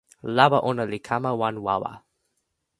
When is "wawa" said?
1.65-1.91